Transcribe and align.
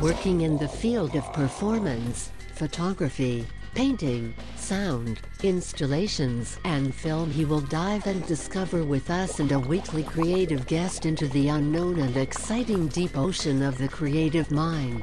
Working 0.00 0.40
in 0.40 0.56
the 0.56 0.66
field 0.66 1.14
of 1.14 1.30
performance, 1.34 2.32
photography, 2.54 3.46
painting, 3.74 4.32
sound, 4.56 5.20
installations, 5.42 6.58
and 6.64 6.94
film, 6.94 7.30
he 7.30 7.44
will 7.44 7.60
dive 7.60 8.06
and 8.06 8.24
discover 8.26 8.82
with 8.82 9.10
us 9.10 9.40
and 9.40 9.52
a 9.52 9.58
weekly 9.58 10.02
creative 10.02 10.66
guest 10.66 11.04
into 11.04 11.28
the 11.28 11.48
unknown 11.48 11.98
and 11.98 12.16
exciting 12.16 12.88
deep 12.88 13.14
ocean 13.18 13.62
of 13.62 13.76
the 13.76 13.88
creative 13.88 14.50
mind. 14.50 15.02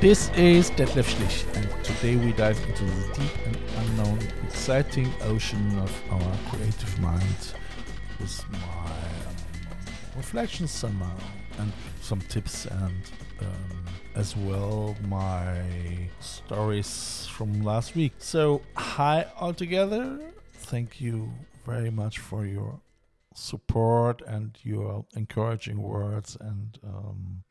This 0.00 0.28
is 0.30 0.72
Detlef 0.72 1.14
Schlich, 1.14 1.46
and 1.56 1.84
today 1.84 2.16
we 2.16 2.32
dive 2.32 2.60
into 2.68 2.84
the 2.84 3.14
deep 3.14 3.46
and 3.46 3.56
unknown, 3.76 4.18
exciting 4.44 5.12
ocean 5.22 5.78
of 5.78 6.02
our 6.10 6.36
creative 6.50 6.98
mind 6.98 7.54
with 8.18 8.44
my 8.50 8.58
um, 8.58 9.36
reflections 10.16 10.72
somehow, 10.72 11.16
and 11.58 11.72
some 12.00 12.20
tips, 12.20 12.66
and 12.66 13.02
um, 13.40 13.84
as 14.14 14.36
well 14.36 14.96
my 15.08 15.62
stories 16.20 17.26
from 17.30 17.62
last 17.62 17.94
week. 17.94 18.12
So, 18.18 18.62
hi 18.76 19.26
all 19.38 19.54
together. 19.54 20.18
Thank 20.54 21.00
you 21.00 21.30
very 21.66 21.90
much 21.90 22.18
for 22.18 22.44
your 22.44 22.80
support 23.34 24.22
and 24.26 24.56
your 24.62 25.04
encouraging 25.16 25.82
words 25.82 26.36
and 26.40 26.78
um, 26.84 27.44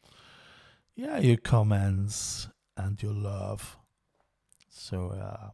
yeah, 0.96 1.20
your 1.20 1.38
comments 1.38 2.48
and 2.78 3.02
your 3.02 3.14
love. 3.14 3.78
So 4.70 5.10
uh, 5.10 5.50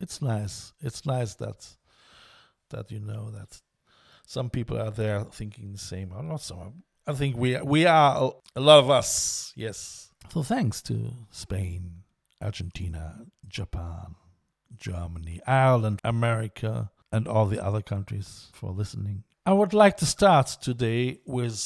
it's 0.00 0.20
nice. 0.20 0.72
It's 0.80 1.06
nice 1.06 1.34
that 1.34 1.76
that 2.70 2.90
you 2.90 3.00
know 3.00 3.30
that 3.30 3.60
some 4.26 4.50
people 4.50 4.78
are 4.78 4.90
there 4.90 5.24
thinking 5.24 5.72
the 5.72 5.78
same. 5.78 6.12
Or 6.12 6.22
not 6.22 6.40
some. 6.40 6.82
I 7.06 7.12
think 7.14 7.36
we 7.36 7.60
we 7.60 7.86
are 7.86 8.32
a 8.54 8.60
lot 8.60 8.78
of 8.78 8.90
us. 8.90 9.52
Yes. 9.56 10.10
So 10.32 10.42
thanks 10.42 10.80
to 10.82 11.12
Spain, 11.30 12.04
Argentina, 12.40 13.26
Japan, 13.46 14.14
Germany, 14.76 15.40
Ireland, 15.46 16.00
America, 16.04 16.90
and 17.10 17.28
all 17.28 17.46
the 17.46 17.62
other 17.62 17.82
countries 17.82 18.48
for 18.52 18.70
listening. 18.70 19.24
I 19.44 19.52
would 19.52 19.74
like 19.74 19.96
to 19.98 20.06
start 20.06 20.46
today 20.62 21.18
with 21.26 21.56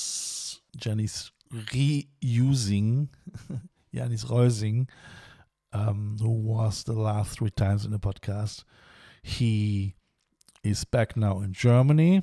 Jenny's 0.76 1.30
reusing 1.52 3.08
Janis 3.96 4.24
Reusing, 4.24 4.88
um, 5.72 6.16
who 6.20 6.28
was 6.28 6.84
the 6.84 6.92
last 6.92 7.38
three 7.38 7.50
times 7.50 7.86
in 7.86 7.92
the 7.92 7.98
podcast. 7.98 8.64
He 9.22 9.94
is 10.62 10.84
back 10.84 11.16
now 11.16 11.40
in 11.40 11.54
Germany, 11.54 12.22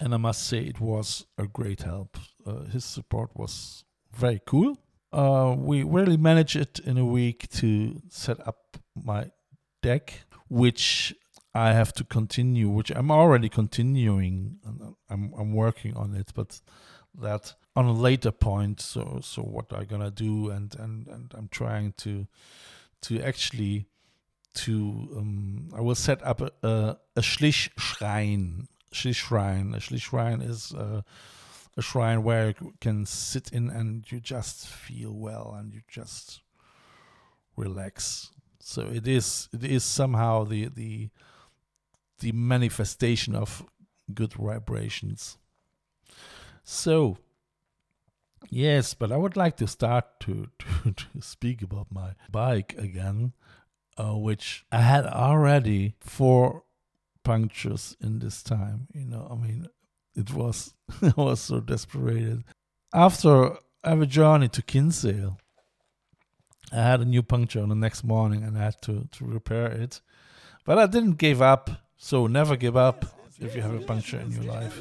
and 0.00 0.14
I 0.14 0.16
must 0.16 0.46
say 0.46 0.58
it 0.58 0.80
was 0.80 1.26
a 1.38 1.46
great 1.46 1.82
help. 1.82 2.18
Uh, 2.46 2.64
his 2.64 2.84
support 2.84 3.30
was 3.34 3.84
very 4.12 4.40
cool. 4.46 4.78
Uh, 5.12 5.54
we 5.56 5.82
really 5.82 6.16
managed 6.16 6.56
it 6.56 6.80
in 6.80 6.98
a 6.98 7.04
week 7.04 7.48
to 7.50 8.02
set 8.08 8.44
up 8.46 8.76
my 8.94 9.30
deck, 9.82 10.24
which 10.48 11.14
I 11.54 11.72
have 11.72 11.92
to 11.94 12.04
continue, 12.04 12.68
which 12.68 12.90
I'm 12.90 13.10
already 13.10 13.48
continuing. 13.48 14.58
I'm 15.08 15.32
I'm 15.38 15.52
working 15.52 15.96
on 15.96 16.14
it, 16.14 16.32
but 16.34 16.60
that 17.20 17.54
on 17.76 17.84
a 17.84 17.92
later 17.92 18.32
point. 18.32 18.80
So 18.80 19.20
so 19.22 19.42
what 19.42 19.72
I'm 19.72 19.84
gonna 19.84 20.10
do, 20.10 20.50
and 20.50 20.74
and 20.78 21.06
and 21.06 21.32
I'm 21.36 21.48
trying 21.48 21.92
to 21.98 22.26
to 23.02 23.20
actually 23.20 23.86
to 24.54 25.08
um, 25.16 25.68
I 25.76 25.80
will 25.80 25.94
set 25.94 26.24
up 26.26 26.40
a 26.40 26.50
a, 26.64 26.96
a 27.16 27.20
Schlich 27.20 27.70
shrine. 27.78 28.66
Schlich 28.94 29.16
shrine. 29.16 29.74
A 29.74 29.78
Schlich 29.78 30.02
shrine 30.02 30.40
is 30.40 30.72
uh, 30.72 31.02
a 31.76 31.82
shrine 31.82 32.22
where 32.22 32.54
you 32.60 32.74
can 32.80 33.06
sit 33.06 33.52
in 33.52 33.70
and 33.70 34.10
you 34.10 34.20
just 34.20 34.66
feel 34.66 35.12
well 35.12 35.54
and 35.58 35.72
you 35.72 35.82
just 35.88 36.42
relax. 37.56 38.30
So 38.60 38.82
it 38.82 39.06
is 39.06 39.48
it 39.52 39.64
is 39.64 39.84
somehow 39.84 40.44
the 40.44 40.68
the 40.68 41.10
the 42.20 42.32
manifestation 42.32 43.34
of 43.34 43.64
good 44.12 44.34
vibrations. 44.34 45.36
So 46.62 47.18
Yes, 48.50 48.94
but 48.94 49.10
I 49.10 49.16
would 49.16 49.36
like 49.36 49.56
to 49.58 49.66
start 49.66 50.20
to, 50.20 50.48
to, 50.58 50.92
to 50.96 51.20
speak 51.20 51.62
about 51.62 51.88
my 51.90 52.12
bike 52.30 52.74
again, 52.78 53.32
uh, 53.96 54.14
which 54.16 54.64
I 54.70 54.80
had 54.80 55.06
already 55.06 55.94
four 56.00 56.63
punctures 57.24 57.96
in 58.00 58.20
this 58.20 58.42
time. 58.42 58.86
You 58.94 59.06
know, 59.06 59.26
I 59.30 59.34
mean, 59.34 59.66
it 60.14 60.32
was 60.32 60.74
I 61.02 61.12
was 61.16 61.40
so 61.40 61.60
desperate. 61.60 62.44
After 62.94 63.56
every 63.82 64.06
journey 64.06 64.48
to 64.48 64.62
Kinsale, 64.62 65.38
I 66.72 66.76
had 66.76 67.00
a 67.00 67.04
new 67.04 67.22
puncture 67.22 67.60
on 67.60 67.68
the 67.68 67.74
next 67.74 68.04
morning 68.04 68.42
and 68.44 68.56
I 68.56 68.64
had 68.64 68.82
to, 68.82 69.08
to 69.12 69.24
repair 69.24 69.66
it. 69.66 70.00
But 70.64 70.78
I 70.78 70.86
didn't 70.86 71.18
give 71.18 71.42
up, 71.42 71.70
so 71.96 72.26
never 72.26 72.56
give 72.56 72.76
up 72.76 73.04
if 73.40 73.54
you 73.54 73.62
have 73.62 73.74
a 73.74 73.80
puncture 73.80 74.18
in 74.18 74.30
your 74.32 74.44
life. 74.44 74.80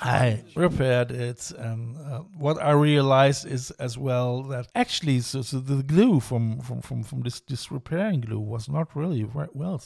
I 0.00 0.42
repaired 0.56 1.10
it, 1.10 1.50
and 1.52 1.96
uh, 1.96 2.20
what 2.38 2.60
I 2.62 2.72
realized 2.72 3.46
is 3.46 3.70
as 3.72 3.96
well 3.98 4.42
that 4.44 4.68
actually, 4.74 5.20
so, 5.20 5.42
so 5.42 5.60
the 5.60 5.82
glue 5.82 6.20
from, 6.20 6.60
from, 6.60 6.80
from, 6.80 7.02
from 7.02 7.20
this, 7.22 7.40
this 7.40 7.70
repairing 7.70 8.20
glue 8.22 8.40
was 8.40 8.68
not 8.68 8.94
really 8.96 9.24
well. 9.52 9.82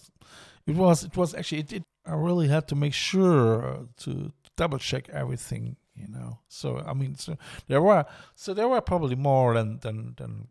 It 0.66 0.76
was 0.76 1.04
it 1.04 1.16
was 1.16 1.34
actually 1.34 1.60
it, 1.60 1.72
it 1.72 1.84
I 2.06 2.14
really 2.14 2.48
had 2.48 2.68
to 2.68 2.76
make 2.76 2.94
sure 2.94 3.86
to 3.98 4.32
double 4.56 4.78
check 4.78 5.08
everything 5.10 5.76
you 5.94 6.08
know. 6.08 6.38
So 6.48 6.78
i 6.78 6.94
mean 6.94 7.16
so 7.16 7.36
there 7.68 7.82
were 7.82 8.04
so 8.34 8.54
there 8.54 8.68
were 8.68 8.80
probably 8.80 9.16
more 9.16 9.54
than 9.54 9.78
than 9.80 10.14
than 10.16 10.48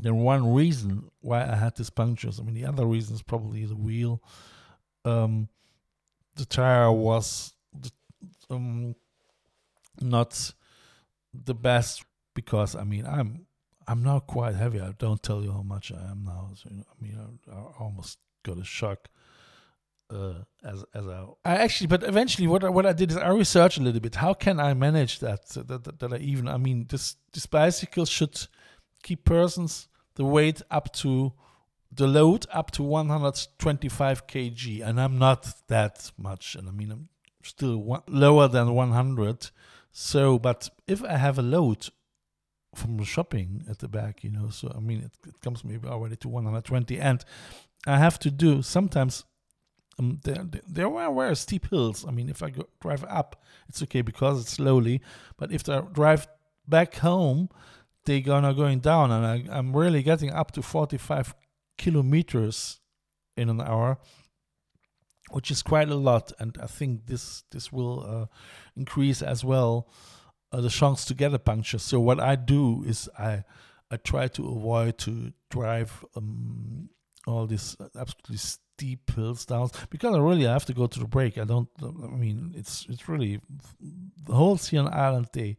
than 0.00 0.16
one 0.18 0.54
reason 0.54 1.10
why 1.20 1.42
i 1.42 1.54
had 1.56 1.76
these 1.76 1.90
punctures. 1.90 2.40
I 2.40 2.42
mean 2.42 2.54
the 2.54 2.66
other 2.66 2.86
reason 2.86 3.14
is 3.14 3.22
probably 3.22 3.64
the 3.64 3.76
wheel 3.76 4.22
um 5.04 5.48
the 6.36 6.44
tire 6.44 6.90
was 6.90 7.54
um 8.50 8.94
not 10.00 10.52
the 11.32 11.54
best 11.54 12.04
because 12.34 12.74
i 12.76 12.84
mean 12.84 13.06
i'm 13.06 13.46
i'm 13.86 14.02
now 14.02 14.18
quite 14.18 14.54
heavy 14.54 14.80
i 14.80 14.92
don't 14.98 15.22
tell 15.22 15.42
you 15.42 15.52
how 15.52 15.62
much 15.62 15.92
i 15.92 16.10
am 16.10 16.24
now 16.24 16.50
so, 16.54 16.68
i 16.70 17.04
mean 17.04 17.18
I, 17.18 17.52
I 17.52 17.58
almost 17.78 18.18
got 18.42 18.58
a 18.58 18.64
shock 18.64 19.08
uh, 20.12 20.34
as 20.62 20.84
as 20.94 21.06
a 21.06 21.26
I 21.44 21.56
actually, 21.56 21.86
but 21.86 22.02
eventually, 22.02 22.46
what 22.46 22.64
I, 22.64 22.68
what 22.68 22.84
I 22.84 22.92
did 22.92 23.10
is 23.10 23.16
I 23.16 23.28
researched 23.28 23.78
a 23.78 23.82
little 23.82 24.00
bit. 24.00 24.16
How 24.16 24.34
can 24.34 24.60
I 24.60 24.74
manage 24.74 25.20
that? 25.20 25.48
That, 25.50 25.84
that, 25.84 25.98
that 26.00 26.12
I 26.12 26.16
even, 26.18 26.48
I 26.48 26.58
mean, 26.58 26.86
this 26.88 27.16
this 27.32 27.46
bicycle 27.46 28.04
should 28.04 28.46
keep 29.02 29.24
persons 29.24 29.88
the 30.14 30.24
weight 30.24 30.60
up 30.70 30.92
to 30.92 31.32
the 31.94 32.06
load 32.06 32.46
up 32.52 32.70
to 32.72 32.82
125 32.82 34.26
kg, 34.26 34.86
and 34.86 35.00
I'm 35.00 35.18
not 35.18 35.52
that 35.68 36.10
much, 36.16 36.54
and 36.54 36.68
I 36.68 36.72
mean, 36.72 36.90
I'm 36.90 37.08
still 37.42 37.76
one, 37.76 38.02
lower 38.08 38.48
than 38.48 38.74
100. 38.74 39.50
So, 39.90 40.38
but 40.38 40.70
if 40.86 41.04
I 41.04 41.16
have 41.18 41.38
a 41.38 41.42
load 41.42 41.88
from 42.74 43.02
shopping 43.04 43.64
at 43.68 43.80
the 43.80 43.88
back, 43.88 44.24
you 44.24 44.30
know, 44.30 44.48
so 44.48 44.72
I 44.74 44.80
mean, 44.80 45.00
it, 45.00 45.28
it 45.28 45.40
comes 45.42 45.64
maybe 45.64 45.86
already 45.86 46.16
to 46.16 46.28
120, 46.28 46.98
and 46.98 47.22
I 47.86 47.98
have 47.98 48.18
to 48.20 48.30
do 48.30 48.62
sometimes 48.62 49.24
um, 49.98 50.20
there, 50.24 50.46
there 50.66 50.88
were 50.88 51.34
steep 51.34 51.68
hills. 51.68 52.06
I 52.08 52.10
mean, 52.10 52.30
if 52.30 52.42
I 52.42 52.48
go, 52.48 52.66
drive 52.80 53.04
up, 53.04 53.42
it's 53.68 53.82
okay 53.82 54.00
because 54.00 54.40
it's 54.40 54.52
slowly. 54.52 55.02
But 55.36 55.52
if 55.52 55.68
I 55.68 55.80
drive 55.80 56.26
back 56.66 56.96
home, 56.96 57.50
they're 58.06 58.20
gonna 58.20 58.54
going 58.54 58.80
down, 58.80 59.10
and 59.10 59.26
I, 59.26 59.56
I'm 59.56 59.76
really 59.76 60.02
getting 60.02 60.30
up 60.30 60.52
to 60.52 60.62
45 60.62 61.34
kilometers 61.82 62.80
in 63.36 63.48
an 63.48 63.60
hour, 63.60 63.98
which 65.30 65.50
is 65.50 65.62
quite 65.62 65.88
a 65.88 65.96
lot. 65.96 66.32
And 66.38 66.56
I 66.62 66.66
think 66.66 67.06
this 67.06 67.44
this 67.50 67.72
will 67.72 68.00
uh, 68.06 68.26
increase 68.76 69.22
as 69.22 69.44
well 69.44 69.88
uh, 70.52 70.60
the 70.60 70.70
chance 70.70 71.04
to 71.06 71.14
get 71.14 71.34
a 71.34 71.38
puncture. 71.38 71.78
So 71.78 71.98
what 72.00 72.20
I 72.20 72.36
do 72.36 72.84
is 72.86 73.08
I 73.18 73.44
I 73.90 73.96
try 73.96 74.28
to 74.28 74.48
avoid 74.48 74.98
to 74.98 75.32
drive 75.50 76.04
um, 76.16 76.88
all 77.26 77.46
these 77.46 77.76
absolutely 77.98 78.38
steep 78.38 79.14
hills 79.14 79.44
down 79.44 79.68
because 79.90 80.14
I 80.14 80.18
really 80.18 80.44
have 80.44 80.64
to 80.66 80.74
go 80.74 80.86
to 80.86 80.98
the 80.98 81.08
brake. 81.08 81.38
I 81.38 81.44
don't. 81.44 81.68
I 81.82 82.16
mean, 82.16 82.54
it's 82.56 82.86
it's 82.88 83.08
really 83.08 83.40
the 84.24 84.68
here 84.70 84.82
on 84.82 84.94
Island 84.94 85.28
they 85.32 85.58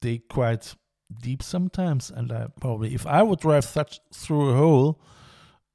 they 0.00 0.18
quite 0.18 0.74
deep 1.22 1.42
sometimes, 1.42 2.10
and 2.10 2.30
I 2.32 2.48
probably 2.60 2.94
if 2.94 3.06
I 3.06 3.22
would 3.22 3.40
drive 3.40 3.64
such 3.64 4.00
through 4.12 4.50
a 4.50 4.56
hole 4.56 5.00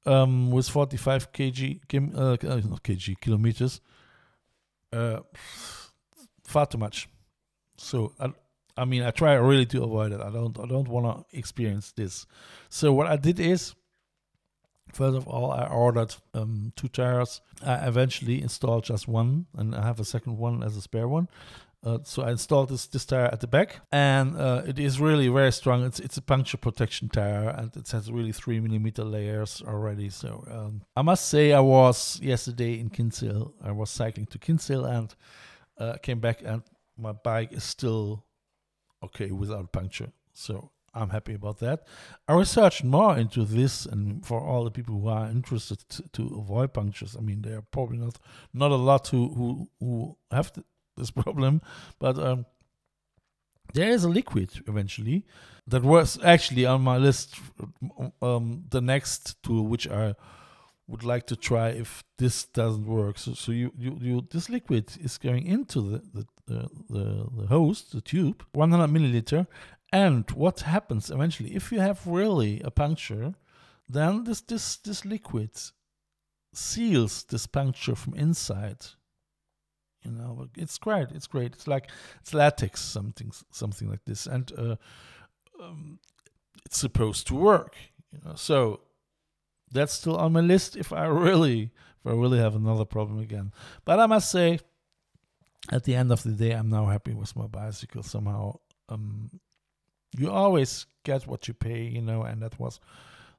um, 0.06 0.50
with 0.50 0.68
45 0.68 1.32
kg 1.32 1.80
kim, 1.88 2.12
uh, 2.16 2.32
uh, 2.32 2.60
not 2.68 2.82
kg 2.82 3.20
kilometers, 3.20 3.80
uh, 4.92 5.20
far 6.44 6.66
too 6.66 6.78
much. 6.78 7.08
So 7.76 8.12
I, 8.18 8.32
I 8.76 8.84
mean, 8.84 9.02
I 9.02 9.10
try 9.10 9.34
really 9.34 9.66
to 9.66 9.82
avoid 9.82 10.12
it. 10.12 10.20
I 10.20 10.30
don't 10.30 10.58
I 10.58 10.66
don't 10.66 10.88
want 10.88 11.06
to 11.06 11.38
experience 11.38 11.92
this. 11.92 12.26
So 12.68 12.92
what 12.92 13.06
I 13.06 13.16
did 13.16 13.40
is 13.40 13.74
First 14.92 15.16
of 15.16 15.28
all, 15.28 15.52
I 15.52 15.66
ordered 15.66 16.14
um, 16.34 16.72
two 16.76 16.88
tires. 16.88 17.40
I 17.64 17.86
eventually 17.86 18.42
installed 18.42 18.84
just 18.84 19.06
one, 19.06 19.46
and 19.56 19.74
I 19.74 19.82
have 19.84 20.00
a 20.00 20.04
second 20.04 20.38
one 20.38 20.62
as 20.62 20.76
a 20.76 20.80
spare 20.80 21.08
one. 21.08 21.28
Uh, 21.82 21.98
so 22.04 22.22
I 22.22 22.32
installed 22.32 22.68
this 22.68 22.86
this 22.86 23.06
tire 23.06 23.30
at 23.32 23.40
the 23.40 23.46
back, 23.46 23.80
and 23.90 24.36
uh, 24.36 24.62
it 24.66 24.78
is 24.78 25.00
really 25.00 25.28
very 25.28 25.50
strong. 25.50 25.84
It's 25.84 25.98
it's 25.98 26.18
a 26.18 26.22
puncture 26.22 26.58
protection 26.58 27.08
tire, 27.08 27.48
and 27.48 27.74
it 27.74 27.90
has 27.90 28.12
really 28.12 28.32
three 28.32 28.60
millimeter 28.60 29.02
layers 29.02 29.62
already. 29.66 30.10
So 30.10 30.44
um, 30.50 30.82
I 30.94 31.00
must 31.00 31.28
say, 31.28 31.54
I 31.54 31.60
was 31.60 32.20
yesterday 32.20 32.78
in 32.78 32.90
Kinsale. 32.90 33.54
I 33.64 33.72
was 33.72 33.88
cycling 33.88 34.26
to 34.26 34.38
Kinsale 34.38 34.84
and 34.84 35.14
uh, 35.78 35.96
came 36.02 36.20
back, 36.20 36.42
and 36.44 36.62
my 36.98 37.12
bike 37.12 37.52
is 37.52 37.64
still 37.64 38.26
okay 39.02 39.30
without 39.30 39.72
puncture. 39.72 40.12
So 40.34 40.72
I'm 40.92 41.10
happy 41.10 41.34
about 41.34 41.60
that. 41.60 41.86
I 42.28 42.34
researched 42.34 42.84
more 42.84 43.16
into 43.16 43.44
this, 43.44 43.86
and 43.86 44.26
for 44.26 44.40
all 44.40 44.64
the 44.64 44.70
people 44.70 45.00
who 45.00 45.08
are 45.08 45.30
interested 45.30 45.88
to, 45.88 46.02
to 46.12 46.36
avoid 46.38 46.74
punctures, 46.74 47.16
I 47.16 47.22
mean, 47.22 47.42
there 47.42 47.58
are 47.58 47.66
probably 47.70 47.98
not 47.98 48.18
not 48.52 48.70
a 48.70 48.76
lot 48.76 49.08
who 49.08 49.28
who, 49.34 49.68
who 49.78 50.16
have 50.30 50.52
this 51.00 51.10
problem, 51.24 51.60
but 51.98 52.18
um, 52.18 52.46
there 53.74 53.90
is 53.90 54.04
a 54.04 54.08
liquid 54.08 54.50
eventually 54.66 55.24
that 55.66 55.82
was 55.82 56.18
actually 56.22 56.66
on 56.66 56.82
my 56.82 56.96
list. 56.96 57.36
Um, 58.20 58.64
the 58.70 58.80
next 58.80 59.42
tool 59.42 59.66
which 59.66 59.88
I 59.88 60.14
would 60.90 61.04
like 61.04 61.26
to 61.28 61.36
try 61.36 61.68
if 61.68 62.02
this 62.18 62.44
doesn't 62.44 62.86
work. 62.86 63.16
So, 63.18 63.34
so 63.34 63.52
you, 63.52 63.72
you, 63.78 63.98
you 64.00 64.26
this 64.30 64.48
liquid 64.50 64.92
is 65.00 65.18
going 65.18 65.46
into 65.46 65.80
the 65.80 65.98
the, 66.14 66.26
the, 66.46 66.68
the, 66.88 67.26
the 67.40 67.46
host, 67.46 67.92
the 67.92 68.00
tube, 68.00 68.44
100 68.52 68.88
milliliter, 68.88 69.46
and 69.92 70.28
what 70.32 70.60
happens 70.60 71.10
eventually, 71.10 71.54
if 71.54 71.72
you 71.72 71.80
have 71.80 72.06
really 72.06 72.60
a 72.62 72.70
puncture, 72.70 73.34
then 73.88 74.24
this 74.24 74.40
this 74.40 74.76
this 74.76 75.04
liquid 75.04 75.50
seals 76.52 77.24
this 77.24 77.46
puncture 77.46 77.94
from 77.94 78.14
inside. 78.14 78.86
You 80.02 80.12
know, 80.12 80.48
it's 80.56 80.78
great. 80.78 81.08
It's 81.10 81.26
great. 81.26 81.52
It's 81.52 81.66
like 81.66 81.90
it's 82.20 82.32
latex, 82.32 82.80
something 82.80 83.32
something 83.50 83.88
like 83.88 84.04
this, 84.06 84.26
and 84.26 84.50
uh, 84.56 84.76
um, 85.62 85.98
it's 86.64 86.78
supposed 86.78 87.26
to 87.28 87.34
work. 87.34 87.76
You 88.12 88.20
know, 88.24 88.34
so 88.34 88.80
that's 89.70 89.92
still 89.92 90.16
on 90.16 90.32
my 90.32 90.40
list 90.40 90.76
if 90.76 90.92
I 90.92 91.04
really 91.06 91.70
if 92.00 92.06
I 92.10 92.14
really 92.14 92.38
have 92.38 92.54
another 92.54 92.84
problem 92.84 93.18
again. 93.18 93.52
But 93.84 94.00
I 94.00 94.06
must 94.06 94.30
say, 94.30 94.60
at 95.70 95.84
the 95.84 95.94
end 95.94 96.10
of 96.12 96.22
the 96.22 96.32
day, 96.32 96.52
I'm 96.52 96.70
now 96.70 96.86
happy 96.86 97.12
with 97.12 97.36
my 97.36 97.46
bicycle. 97.46 98.02
Somehow, 98.02 98.58
um, 98.88 99.30
you 100.16 100.30
always 100.30 100.86
get 101.04 101.26
what 101.26 101.46
you 101.46 101.54
pay, 101.54 101.82
you 101.82 102.00
know, 102.00 102.22
and 102.22 102.42
that 102.42 102.58
was 102.58 102.80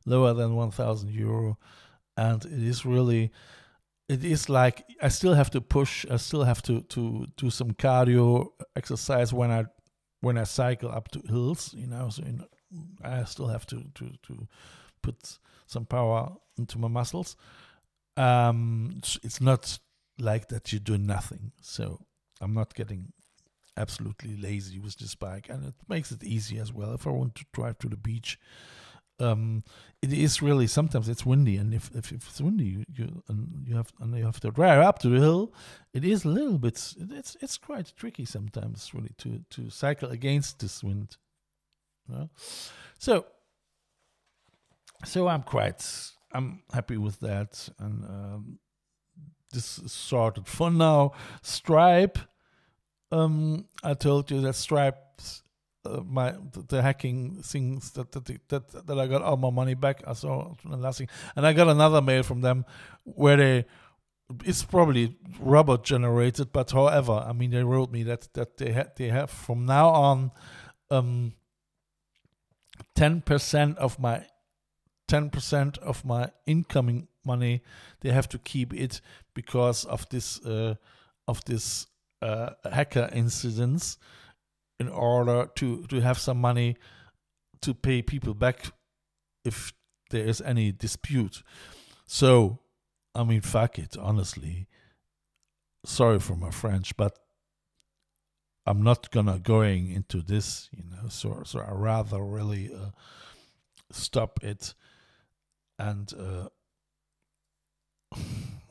lower 0.05 0.33
than 0.33 0.55
1000 0.55 1.09
euro. 1.09 1.57
And 2.17 2.43
it 2.45 2.63
is 2.63 2.85
really, 2.85 3.31
it 4.11 4.25
is 4.25 4.49
like 4.49 4.83
I 5.01 5.07
still 5.07 5.33
have 5.33 5.49
to 5.51 5.61
push, 5.61 6.05
I 6.11 6.17
still 6.17 6.43
have 6.43 6.61
to, 6.63 6.81
to 6.81 7.27
do 7.37 7.49
some 7.49 7.71
cardio 7.71 8.49
exercise 8.75 9.31
when 9.31 9.51
I 9.51 9.65
when 10.19 10.37
I 10.37 10.43
cycle 10.43 10.91
up 10.91 11.09
to 11.11 11.21
hills, 11.27 11.73
you 11.73 11.87
know, 11.87 12.09
so 12.09 12.23
you 12.25 12.33
know, 12.33 12.47
I 13.03 13.23
still 13.23 13.47
have 13.47 13.65
to, 13.67 13.83
to, 13.95 14.11
to 14.27 14.47
put 15.01 15.39
some 15.65 15.85
power 15.85 16.31
into 16.57 16.77
my 16.77 16.89
muscles. 16.89 17.35
Um, 18.17 18.95
it's, 18.97 19.17
it's 19.23 19.41
not 19.41 19.79
like 20.19 20.49
that 20.49 20.71
you 20.71 20.79
do 20.79 20.97
nothing. 20.97 21.53
So 21.61 22.05
I'm 22.39 22.53
not 22.53 22.75
getting 22.75 23.13
absolutely 23.77 24.37
lazy 24.37 24.77
with 24.77 24.97
this 24.97 25.15
bike, 25.15 25.49
and 25.49 25.65
it 25.65 25.73
makes 25.87 26.11
it 26.11 26.23
easy 26.23 26.59
as 26.59 26.71
well. 26.71 26.93
If 26.93 27.07
I 27.07 27.11
want 27.11 27.33
to 27.35 27.45
drive 27.51 27.79
to 27.79 27.89
the 27.89 27.97
beach, 27.97 28.37
um, 29.21 29.63
it 30.01 30.12
is 30.12 30.41
really 30.41 30.68
sometimes 30.68 31.07
it's 31.07 31.25
windy, 31.25 31.57
and 31.57 31.73
if, 31.73 31.91
if, 31.95 32.12
if 32.12 32.27
it's 32.27 32.41
windy, 32.41 32.65
you, 32.65 32.85
you 32.94 33.23
and 33.27 33.65
you 33.68 33.75
have 33.75 33.91
and 34.00 34.18
you 34.18 34.25
have 34.25 34.39
to 34.41 34.51
drive 34.51 34.79
up 34.79 35.00
to 35.00 35.09
the 35.09 35.19
hill. 35.19 35.53
It 35.94 36.03
is 36.03 36.25
a 36.25 36.29
little 36.29 36.57
bit. 36.57 36.95
It's 37.12 37.38
it's 37.41 37.57
quite 37.57 37.94
tricky 37.95 38.25
sometimes, 38.25 38.94
really, 38.94 39.12
to 39.19 39.44
to 39.51 39.69
cycle 39.69 40.09
against 40.09 40.59
this 40.59 40.83
wind. 40.83 41.18
So 42.97 43.25
so 45.06 45.27
I'm 45.27 45.44
quite 45.44 45.85
I'm 46.33 46.63
happy 46.74 46.97
with 46.97 47.19
that, 47.19 47.69
and 47.79 48.03
um, 48.06 48.59
this 49.51 49.77
is 49.79 49.91
sorted 49.91 50.47
for 50.47 50.71
now. 50.71 51.13
Stripe 51.41 52.17
um, 53.12 53.65
I 53.83 53.94
told 53.94 54.31
you 54.31 54.41
that 54.41 54.56
Stripes, 54.56 55.44
uh, 55.85 56.01
my 56.05 56.31
the, 56.31 56.65
the, 56.67 56.81
hacking 56.81 57.41
things 57.43 57.91
that 57.91 58.11
that, 58.11 58.25
that 58.49 58.87
that 58.87 58.99
I 58.99 59.07
got 59.07 59.21
all 59.21 59.37
my 59.37 59.49
money 59.49 59.73
back. 59.73 60.03
I 60.05 60.13
saw 60.13 60.53
the 60.63 60.77
last 60.77 60.99
thing, 60.99 61.09
and 61.35 61.45
I 61.45 61.53
got 61.53 61.67
another 61.67 62.01
mail 62.01 62.23
from 62.23 62.41
them 62.41 62.65
where 63.03 63.37
they 63.37 63.65
it's 64.45 64.63
probably 64.63 65.17
robot 65.39 65.83
generated, 65.83 66.51
but 66.53 66.71
however, 66.71 67.23
I 67.27 67.33
mean 67.33 67.51
they 67.51 67.63
wrote 67.63 67.91
me 67.91 68.03
that 68.03 68.29
that 68.33 68.57
they 68.57 68.71
had 68.71 68.91
they 68.95 69.09
have 69.09 69.29
from 69.29 69.65
now 69.65 69.89
on 69.89 70.31
um 70.89 71.33
10% 72.95 73.77
of 73.77 73.99
my 73.99 74.25
10% 75.07 75.77
of 75.79 76.05
my 76.05 76.29
incoming 76.45 77.07
money 77.25 77.61
they 78.01 78.11
have 78.11 78.27
to 78.29 78.37
keep 78.39 78.73
it 78.73 79.01
because 79.33 79.85
of 79.85 80.07
this 80.09 80.43
uh, 80.45 80.75
of 81.27 81.43
this 81.45 81.87
uh, 82.21 82.51
hacker 82.71 83.09
incidents 83.13 83.97
in 84.81 84.89
order 84.89 85.47
to, 85.53 85.85
to 85.85 86.01
have 86.01 86.17
some 86.17 86.41
money 86.41 86.75
to 87.61 87.71
pay 87.75 88.01
people 88.01 88.33
back 88.33 88.71
if 89.45 89.73
there 90.09 90.25
is 90.25 90.41
any 90.41 90.71
dispute. 90.71 91.43
So, 92.07 92.59
I 93.13 93.23
mean, 93.23 93.41
fuck 93.41 93.77
it, 93.77 93.95
honestly. 93.95 94.67
Sorry 95.85 96.19
for 96.19 96.35
my 96.35 96.50
French, 96.50 96.97
but 96.97 97.15
I'm 98.65 98.81
not 98.81 99.11
gonna 99.11 99.38
going 99.38 99.91
into 99.91 100.21
this, 100.21 100.69
you 100.75 100.83
know. 100.89 101.09
So, 101.09 101.43
so 101.45 101.59
I 101.59 101.71
rather 101.71 102.23
really 102.23 102.71
uh, 102.73 102.89
stop 103.91 104.43
it 104.43 104.73
and 105.77 106.11
uh, 106.19 106.47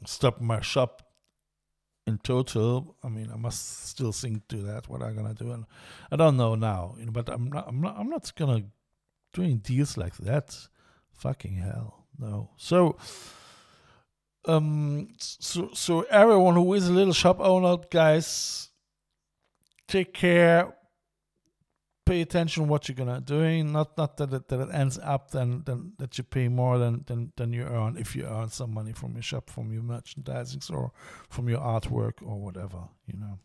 stop 0.04 0.40
my 0.40 0.60
shop 0.60 1.09
in 2.06 2.18
total, 2.18 2.96
I 3.02 3.08
mean, 3.08 3.30
I 3.32 3.36
must 3.36 3.88
still 3.88 4.12
think 4.12 4.48
to 4.48 4.56
that 4.62 4.88
what 4.88 5.02
I'm 5.02 5.14
gonna 5.14 5.34
do, 5.34 5.52
and 5.52 5.64
I 6.10 6.16
don't 6.16 6.36
know 6.36 6.54
now, 6.54 6.94
you 6.98 7.06
know. 7.06 7.12
But 7.12 7.28
I'm 7.28 7.50
not, 7.50 7.68
I'm 7.68 7.80
not, 7.80 7.96
I'm 7.98 8.08
not 8.08 8.32
gonna 8.34 8.64
doing 9.32 9.58
deals 9.58 9.96
like 9.96 10.16
that. 10.18 10.56
Fucking 11.12 11.56
hell, 11.56 12.06
no. 12.18 12.50
So, 12.56 12.96
um, 14.46 15.08
so 15.18 15.70
so 15.74 16.02
everyone 16.02 16.54
who 16.54 16.72
is 16.74 16.88
a 16.88 16.92
little 16.92 17.12
shop 17.12 17.38
owner, 17.40 17.82
guys, 17.90 18.70
take 19.86 20.14
care 20.14 20.74
pay 22.10 22.22
attention 22.22 22.66
what 22.66 22.88
you're 22.88 22.96
gonna 22.96 23.20
doing. 23.20 23.72
Not 23.72 23.96
not 23.96 24.16
that 24.16 24.32
it, 24.32 24.48
that 24.48 24.60
it 24.60 24.74
ends 24.74 24.98
up 25.00 25.30
then 25.30 25.62
then 25.64 25.92
that 25.98 26.18
you 26.18 26.24
pay 26.24 26.48
more 26.48 26.76
than, 26.76 27.04
than 27.06 27.32
than 27.36 27.52
you 27.52 27.62
earn 27.62 27.96
if 27.96 28.16
you 28.16 28.24
earn 28.24 28.50
some 28.50 28.74
money 28.74 28.92
from 28.92 29.12
your 29.12 29.22
shop, 29.22 29.48
from 29.48 29.72
your 29.72 29.82
merchandising 29.82 30.62
or 30.74 30.90
from 31.28 31.48
your 31.48 31.60
artwork 31.60 32.14
or 32.22 32.40
whatever, 32.40 32.88
you 33.06 33.16
know. 33.16 33.38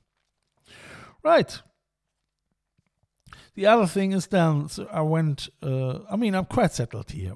Right. 1.24 1.62
The 3.53 3.67
other 3.67 3.86
thing 3.86 4.13
is 4.13 4.27
then 4.27 4.67
so 4.69 4.88
I 4.91 5.01
went. 5.01 5.50
Uh, 5.62 6.00
I 6.10 6.15
mean, 6.15 6.34
I'm 6.34 6.45
quite 6.45 6.74
settled 6.74 7.12
here 7.12 7.36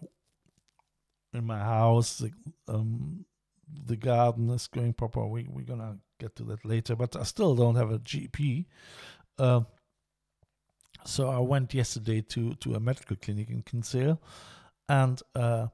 in 1.34 1.46
my 1.46 1.60
house. 1.60 2.18
The, 2.18 2.32
um, 2.68 3.26
the 3.86 3.98
garden 3.98 4.50
is 4.50 4.68
going 4.68 4.94
proper. 4.94 5.28
We 5.28 5.48
we're 5.48 5.72
gonna 5.74 6.00
get 6.20 6.36
to 6.38 6.44
that 6.46 6.66
later, 6.66 6.96
but 6.96 7.16
I 7.16 7.24
still 7.24 7.56
don't 7.56 7.76
have 7.76 7.92
a 7.92 8.00
GP. 8.00 8.66
Uh, 9.38 9.62
so 11.06 11.30
I 11.30 11.40
went 11.40 11.74
yesterday 11.74 12.22
to 12.22 12.54
to 12.56 12.76
a 12.76 12.80
medical 12.80 13.16
clinic 13.16 13.50
in 13.50 13.62
Kinsale, 13.64 14.20
and 14.88 15.22
uh, 15.36 15.68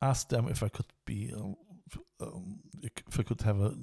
asked 0.00 0.30
them 0.30 0.48
if 0.48 0.62
I 0.62 0.68
could 0.68 0.86
be 1.04 1.32
uh, 1.34 1.54
um, 2.20 2.60
if 2.82 3.18
I 3.18 3.22
could 3.22 3.40
have 3.42 3.60
a 3.60 3.74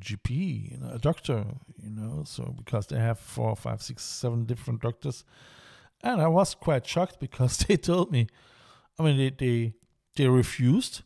GP, 0.00 0.72
you 0.72 0.78
know, 0.78 0.92
a 0.92 0.98
doctor, 0.98 1.44
you 1.82 1.90
know, 1.90 2.24
so 2.24 2.54
because 2.56 2.86
they 2.86 2.98
have 2.98 3.18
four, 3.18 3.54
five, 3.56 3.82
six, 3.82 4.04
seven 4.04 4.44
different 4.44 4.82
doctors. 4.82 5.24
And 6.02 6.20
I 6.20 6.28
was 6.28 6.54
quite 6.54 6.86
shocked 6.86 7.20
because 7.20 7.58
they 7.68 7.76
told 7.76 8.10
me, 8.10 8.28
I 8.98 9.02
mean, 9.02 9.16
they, 9.16 9.30
they, 9.30 9.72
they 10.16 10.28
refused 10.28 11.02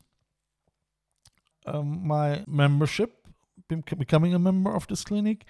um, 1.66 2.06
my 2.06 2.44
membership, 2.46 3.26
becoming 3.68 4.34
a 4.34 4.38
member 4.38 4.74
of 4.74 4.86
this 4.86 5.04
clinic, 5.04 5.44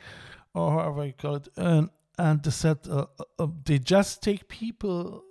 or 0.55 0.73
however 0.73 1.07
you 1.07 1.13
call 1.13 1.37
it. 1.37 1.49
And, 1.57 1.91
and 2.19 2.43
they 2.43 2.51
said 2.51 2.79
uh, 2.89 3.07
uh, 3.19 3.25
uh 3.39 3.49
they 3.65 3.79
just 3.79 4.23
take 4.23 4.49
people 4.49 5.25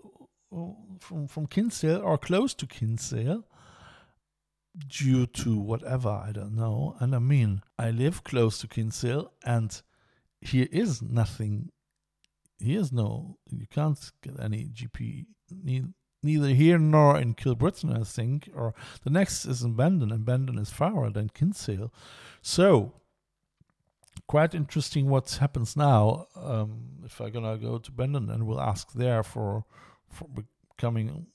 from, 0.99 1.27
from 1.27 1.47
Kinsale 1.47 2.01
or 2.01 2.17
close 2.17 2.53
to 2.55 2.65
Kinsale 2.65 3.43
due 4.87 5.25
to 5.25 5.57
whatever, 5.57 6.09
I 6.09 6.31
don't 6.31 6.55
know. 6.55 6.95
And 6.99 7.15
I 7.15 7.19
mean, 7.19 7.61
I 7.79 7.91
live 7.91 8.23
close 8.23 8.57
to 8.59 8.67
Kinsale 8.67 9.31
and 9.43 9.81
here 10.41 10.67
is 10.71 11.01
nothing. 11.01 11.71
Here's 12.59 12.91
no, 12.91 13.37
you 13.49 13.67
can't 13.67 13.99
get 14.21 14.39
any 14.39 14.65
GP, 14.65 15.25
neither 16.23 16.49
here 16.49 16.79
nor 16.79 17.17
in 17.17 17.35
Kilbrittain, 17.35 17.99
I 17.99 18.03
think, 18.03 18.49
or 18.55 18.73
the 19.03 19.09
next 19.09 19.45
is 19.45 19.61
in 19.61 19.75
Bandon, 19.75 20.11
and 20.11 20.25
Bandon 20.25 20.57
is 20.57 20.69
farther 20.69 21.09
than 21.09 21.29
Kinsale. 21.29 21.91
So, 22.41 22.93
quite 24.27 24.55
interesting 24.55 25.09
what 25.09 25.29
happens 25.39 25.75
now. 25.75 26.27
Um, 26.35 27.03
if 27.03 27.19
I'm 27.19 27.31
gonna 27.31 27.57
go 27.57 27.77
to 27.77 27.91
Bandon 27.91 28.29
and 28.29 28.45
we'll 28.45 28.61
ask 28.61 28.91
there 28.93 29.23
for 29.23 29.65
for 30.09 30.27
becoming 30.77 31.27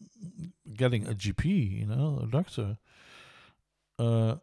getting 0.75 1.07
a 1.07 1.15
GP, 1.15 1.81
you 1.81 1.87
know, 1.87 2.21
a 2.23 2.27
doctor. 2.27 2.79
Uh, 3.99 4.37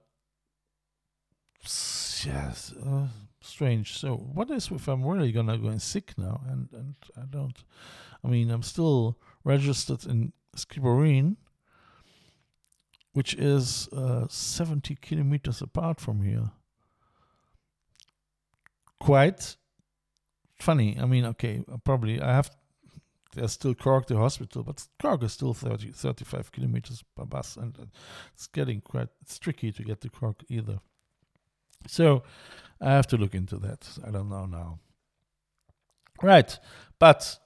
yes, 2.25 2.73
uh, 2.85 3.07
strange. 3.41 3.97
So, 3.97 4.15
what 4.15 4.49
is 4.51 4.69
if 4.71 4.87
I'm 4.87 5.05
really 5.05 5.31
gonna 5.31 5.57
go 5.57 5.77
sick 5.77 6.13
now? 6.17 6.41
And 6.47 6.69
and 6.73 6.95
I 7.15 7.25
don't. 7.29 7.63
I 8.23 8.27
mean, 8.27 8.49
I'm 8.49 8.63
still 8.63 9.17
registered 9.43 10.05
in 10.05 10.33
Skibbereen, 10.55 11.37
which 13.13 13.35
is 13.35 13.87
uh, 13.89 14.27
70 14.27 14.95
kilometers 14.95 15.61
apart 15.61 15.99
from 15.99 16.23
here. 16.23 16.51
Quite 18.99 19.55
funny. 20.59 20.97
I 20.99 21.05
mean, 21.05 21.25
okay, 21.25 21.63
probably 21.83 22.21
I 22.21 22.33
have 22.33 22.49
there's 23.37 23.51
still 23.51 23.75
Cork, 23.75 24.07
the 24.07 24.17
hospital, 24.17 24.63
but 24.63 24.83
Cork 24.99 25.23
is 25.23 25.33
still 25.33 25.53
30, 25.53 25.91
35 25.91 26.51
kilometers 26.51 27.03
by 27.15 27.23
bus, 27.23 27.55
and 27.55 27.77
it's 28.33 28.47
getting 28.47 28.81
quite 28.81 29.09
it's 29.21 29.37
tricky 29.37 29.71
to 29.71 29.83
get 29.83 30.01
to 30.01 30.09
Cork 30.09 30.43
either. 30.49 30.79
So 31.87 32.23
I 32.81 32.91
have 32.91 33.07
to 33.07 33.17
look 33.17 33.35
into 33.35 33.57
that. 33.57 33.87
I 34.05 34.11
don't 34.11 34.29
know 34.29 34.45
now. 34.45 34.79
Right, 36.21 36.57
but 36.97 37.37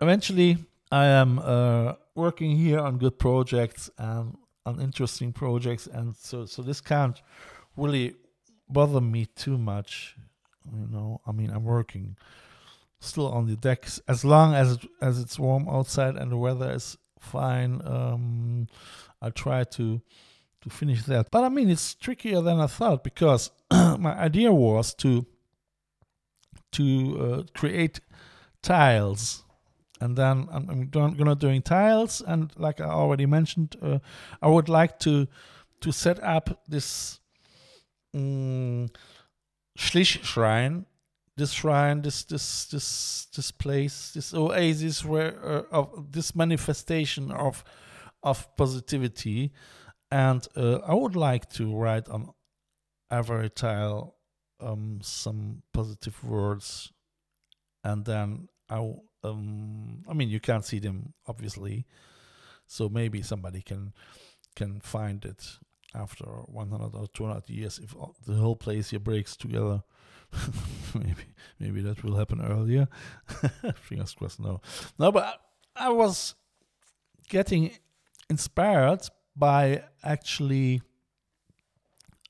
eventually 0.00 0.58
I 0.90 1.06
am 1.06 1.38
uh, 1.38 1.94
working 2.16 2.56
here 2.56 2.80
on 2.80 2.98
good 2.98 3.18
projects 3.18 3.88
and 3.98 4.36
on 4.66 4.80
interesting 4.80 5.32
projects, 5.32 5.86
and 5.86 6.16
so 6.16 6.44
so 6.44 6.62
this 6.62 6.80
can't 6.80 7.22
really 7.76 8.16
bother 8.68 9.00
me 9.00 9.26
too 9.26 9.56
much. 9.56 10.16
You 10.64 10.88
know, 10.90 11.20
I 11.26 11.32
mean, 11.32 11.50
I'm 11.50 11.64
working 11.64 12.16
still 13.00 13.28
on 13.28 13.46
the 13.46 13.56
decks 13.56 14.00
as 14.06 14.24
long 14.24 14.54
as 14.54 14.72
it, 14.72 14.86
as 15.00 15.18
it's 15.18 15.38
warm 15.38 15.68
outside 15.68 16.16
and 16.16 16.30
the 16.30 16.36
weather 16.36 16.70
is 16.72 16.96
fine. 17.18 17.80
Um, 17.84 18.68
I 19.20 19.30
try 19.30 19.64
to 19.64 20.00
to 20.62 20.68
finish 20.68 21.04
that, 21.04 21.30
but 21.30 21.42
I 21.42 21.48
mean 21.48 21.70
it's 21.70 21.94
trickier 21.94 22.42
than 22.42 22.60
I 22.60 22.66
thought 22.66 23.02
because 23.02 23.50
my 23.70 24.14
idea 24.18 24.52
was 24.52 24.94
to 24.96 25.26
to 26.72 27.18
uh, 27.20 27.58
create 27.58 28.00
tiles. 28.62 29.44
And 30.02 30.16
then 30.16 30.48
I'm, 30.50 30.70
I'm 30.70 31.14
gonna 31.16 31.34
doing 31.34 31.62
tiles. 31.62 32.22
And 32.26 32.52
like 32.56 32.80
I 32.80 32.86
already 32.86 33.26
mentioned 33.26 33.76
uh, 33.82 33.98
I 34.40 34.48
would 34.48 34.68
like 34.68 34.98
to 35.00 35.26
to 35.80 35.92
set 35.92 36.22
up 36.22 36.62
this 36.68 37.20
um, 38.14 38.88
Schlich 39.80 40.22
shrine. 40.22 40.84
This 41.36 41.52
shrine, 41.52 42.02
this 42.02 42.24
this 42.24 42.66
this 42.66 43.26
this 43.34 43.50
place, 43.50 44.12
this 44.12 44.34
oasis 44.34 45.02
where 45.02 45.34
uh, 45.42 45.62
of 45.72 46.12
this 46.12 46.34
manifestation 46.34 47.32
of 47.32 47.64
of 48.22 48.54
positivity, 48.56 49.52
and 50.10 50.46
uh, 50.54 50.80
I 50.86 50.92
would 50.92 51.16
like 51.16 51.48
to 51.52 51.74
write 51.74 52.10
on 52.10 52.34
every 53.10 53.48
tile 53.48 54.16
um, 54.60 54.98
some 55.02 55.62
positive 55.72 56.22
words, 56.22 56.92
and 57.82 58.04
then 58.04 58.48
I 58.68 58.94
um, 59.24 60.04
I 60.06 60.12
mean 60.12 60.28
you 60.28 60.40
can't 60.40 60.64
see 60.64 60.78
them 60.78 61.14
obviously, 61.26 61.86
so 62.66 62.90
maybe 62.90 63.22
somebody 63.22 63.62
can 63.62 63.94
can 64.56 64.80
find 64.80 65.24
it 65.24 65.58
after 65.94 66.24
100 66.24 66.94
or 66.94 67.06
200 67.08 67.48
years 67.48 67.80
if 67.82 67.94
the 68.26 68.34
whole 68.34 68.56
place 68.56 68.90
here 68.90 69.00
breaks 69.00 69.36
together 69.36 69.82
maybe 70.94 71.24
maybe 71.58 71.80
that 71.82 72.02
will 72.04 72.16
happen 72.16 72.40
earlier. 72.40 72.88
Fingers 73.74 74.14
crossed. 74.14 74.40
No, 74.40 74.60
no, 74.98 75.12
but 75.12 75.40
I, 75.76 75.86
I 75.86 75.88
was 75.90 76.34
getting 77.28 77.72
inspired 78.28 79.02
by 79.36 79.82
actually 80.02 80.82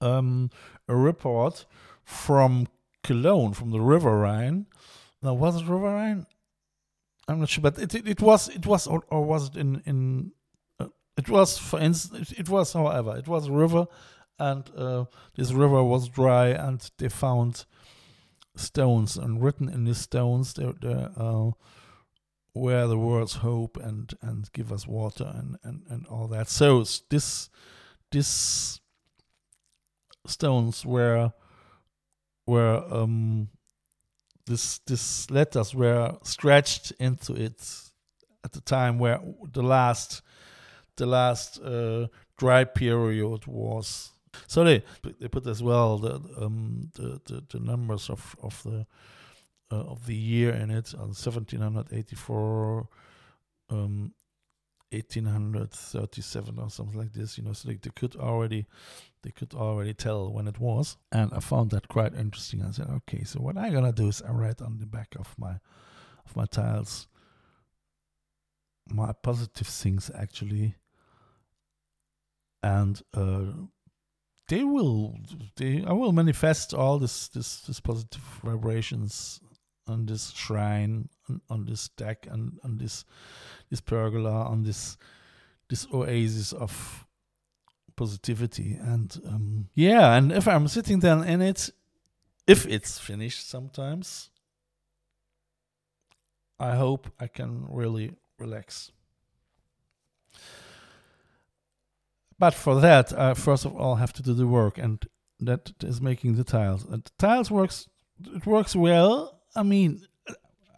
um, 0.00 0.50
a 0.88 0.96
report 0.96 1.66
from 2.04 2.68
Cologne, 3.02 3.52
from 3.52 3.70
the 3.70 3.80
River 3.80 4.18
Rhine. 4.18 4.66
Now, 5.22 5.34
was 5.34 5.56
it 5.56 5.66
River 5.66 5.92
Rhine? 5.92 6.26
I'm 7.28 7.40
not 7.40 7.48
sure, 7.48 7.62
but 7.62 7.78
it 7.78 7.94
it, 7.94 8.08
it 8.08 8.20
was 8.20 8.48
it 8.48 8.66
was 8.66 8.86
or, 8.86 9.04
or, 9.08 9.24
was 9.24 9.50
it 9.50 9.56
in 9.56 9.82
in 9.86 10.32
it 11.20 11.28
was 11.28 11.58
for 11.58 11.80
instance 11.80 12.32
it, 12.32 12.48
was 12.48 12.72
however 12.72 13.16
it 13.16 13.28
was 13.28 13.46
a 13.46 13.52
river 13.52 13.86
and 14.38 14.70
uh, 14.76 15.04
this 15.36 15.52
river 15.52 15.82
was 15.84 16.08
dry 16.08 16.48
and 16.48 16.90
they 16.98 17.08
found 17.08 17.66
stones 18.56 19.16
and 19.16 19.42
written 19.42 19.68
in 19.68 19.84
these 19.84 19.98
stones 19.98 20.54
there, 20.54 20.72
there 20.80 21.10
uh, 21.16 21.50
were 22.54 22.86
the 22.86 22.98
words 22.98 23.34
hope 23.34 23.76
and 23.76 24.14
and 24.22 24.52
give 24.52 24.72
us 24.72 24.86
water 24.86 25.30
and 25.34 25.56
and, 25.62 25.82
and 25.88 26.06
all 26.06 26.26
that. 26.28 26.48
So 26.48 26.84
this 27.08 27.48
this 28.10 28.80
stones 30.26 30.84
were 30.84 31.32
were 32.46 32.84
um 32.90 33.48
this 34.46 34.78
this 34.86 35.30
letters 35.30 35.74
were 35.74 36.16
scratched 36.22 36.92
into 36.98 37.34
it 37.34 37.62
at 38.44 38.52
the 38.52 38.60
time 38.60 38.98
where 38.98 39.20
the 39.52 39.62
last 39.62 40.22
the 41.00 41.06
last 41.06 41.60
uh, 41.62 42.06
dry 42.36 42.62
period 42.64 43.46
was 43.46 44.12
so 44.46 44.62
they 44.64 44.82
they 45.18 45.28
put 45.28 45.46
as 45.46 45.62
well 45.62 45.98
the 45.98 46.14
um, 46.38 46.90
the, 46.94 47.20
the, 47.24 47.42
the 47.48 47.58
numbers 47.58 48.08
of 48.10 48.36
of 48.42 48.62
the 48.62 48.86
uh, 49.72 49.84
of 49.92 50.06
the 50.06 50.14
year 50.14 50.52
in 50.52 50.70
it 50.70 50.94
on 50.94 51.08
1784 51.14 52.88
um 53.70 54.12
1837 54.92 56.58
or 56.58 56.68
something 56.68 56.98
like 56.98 57.12
this 57.12 57.38
you 57.38 57.44
know 57.44 57.52
so 57.52 57.68
they, 57.68 57.76
they 57.76 57.90
could 57.90 58.16
already 58.16 58.66
they 59.22 59.30
could 59.30 59.54
already 59.54 59.94
tell 59.94 60.32
when 60.32 60.48
it 60.48 60.58
was. 60.58 60.96
And 61.12 61.32
i 61.32 61.40
found 61.40 61.70
that 61.70 61.86
quite 61.88 62.14
interesting. 62.14 62.62
I 62.62 62.72
said 62.72 62.88
okay 62.90 63.24
so 63.24 63.40
what 63.40 63.56
i'm 63.56 63.72
gonna 63.72 63.92
do 63.92 64.08
is 64.08 64.22
i 64.22 64.32
write 64.32 64.60
on 64.60 64.78
the 64.78 64.86
back 64.86 65.14
of 65.18 65.38
my 65.38 65.54
of 66.26 66.36
my 66.36 66.46
tiles 66.46 67.06
my 68.92 69.12
positive 69.12 69.68
things 69.68 70.10
actually 70.16 70.74
and 72.62 73.02
uh 73.14 73.52
they 74.48 74.64
will 74.64 75.16
they 75.56 75.84
I 75.86 75.92
will 75.92 76.12
manifest 76.12 76.74
all 76.74 76.98
this 76.98 77.28
this 77.28 77.60
this 77.60 77.80
positive 77.80 78.20
vibrations 78.42 79.40
on 79.86 80.06
this 80.06 80.30
shrine 80.32 81.08
on, 81.28 81.40
on 81.48 81.64
this 81.66 81.88
deck 81.88 82.26
and 82.30 82.58
on 82.64 82.78
this 82.78 83.04
this 83.70 83.80
pergola 83.80 84.44
on 84.44 84.64
this 84.64 84.98
this 85.68 85.86
oasis 85.94 86.52
of 86.52 87.06
positivity. 87.96 88.76
And 88.80 89.20
um, 89.26 89.68
yeah 89.74 90.16
and 90.16 90.32
if 90.32 90.48
I'm 90.48 90.68
sitting 90.68 90.98
down 90.98 91.26
in 91.28 91.40
it 91.40 91.70
if 92.46 92.66
it's 92.66 92.98
finished 92.98 93.48
sometimes 93.48 94.30
I 96.58 96.74
hope 96.74 97.08
I 97.20 97.28
can 97.28 97.66
really 97.70 98.16
relax 98.38 98.90
But 102.40 102.54
for 102.54 102.80
that, 102.80 103.12
I 103.12 103.34
first 103.34 103.66
of 103.66 103.76
all 103.76 103.96
have 103.96 104.14
to 104.14 104.22
do 104.22 104.32
the 104.32 104.46
work, 104.46 104.78
and 104.78 105.06
that 105.40 105.72
is 105.84 106.00
making 106.00 106.36
the 106.36 106.44
tiles. 106.44 106.84
And 106.84 107.04
the 107.04 107.10
tiles 107.18 107.50
works. 107.50 107.86
It 108.34 108.46
works 108.46 108.74
well. 108.74 109.42
I 109.54 109.62
mean, 109.62 110.02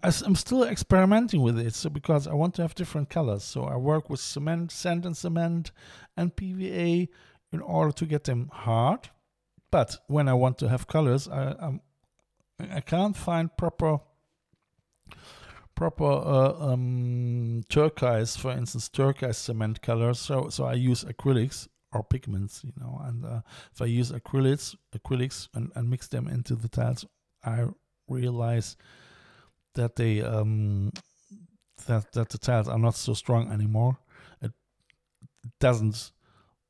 I'm 0.03 0.35
still 0.35 0.65
experimenting 0.65 1.41
with 1.41 1.57
it, 1.61 1.75
so 1.75 1.89
because 1.89 2.27
I 2.27 2.35
want 2.35 2.55
to 2.57 2.63
have 2.63 2.75
different 2.75 3.11
colors. 3.11 3.45
So 3.45 3.63
I 3.63 3.77
work 3.77 4.11
with 4.11 4.19
cement, 4.19 4.73
sand 4.73 5.07
and 5.07 5.17
cement, 5.17 5.71
and 6.17 6.35
PVA 6.35 7.09
in 7.53 7.61
order 7.61 7.93
to 7.93 8.07
get 8.07 8.25
them 8.25 8.51
hard. 8.53 9.11
But 9.71 9.99
when 10.09 10.29
I 10.29 10.35
want 10.35 10.59
to 10.59 10.69
have 10.69 10.89
colors, 10.89 11.29
I 11.29 11.53
um, 11.53 11.81
I 12.59 12.81
can't 12.81 13.17
find 13.17 13.57
proper 13.57 14.01
proper 15.91 16.05
uh, 16.05 16.73
um, 16.73 17.65
turquoise, 17.69 18.37
for 18.37 18.53
instance, 18.53 18.89
turquoise 18.89 19.37
cement 19.37 19.83
colors. 19.83 20.21
So 20.21 20.49
so 20.49 20.65
I 20.65 20.75
use 20.75 21.03
acrylics 21.03 21.67
or 21.93 22.05
pigments, 22.05 22.63
you 22.63 22.73
know. 22.77 23.01
And 23.03 23.25
uh, 23.25 23.41
if 23.73 23.83
I 23.83 23.87
use 23.87 24.13
acrylics, 24.13 24.77
acrylics, 24.97 25.49
and, 25.55 25.73
and 25.75 25.91
mix 25.91 26.07
them 26.07 26.29
into 26.29 26.55
the 26.55 26.69
tiles, 26.69 27.05
I 27.45 27.67
realize 28.09 28.77
that 29.75 29.97
they 29.97 30.23
um, 30.23 30.93
that 31.87 32.13
that 32.13 32.29
the 32.29 32.39
tiles 32.39 32.69
are 32.69 32.79
not 32.79 32.95
so 32.95 33.15
strong 33.15 33.51
anymore. 33.51 33.99
It 34.41 34.53
doesn't 35.59 36.13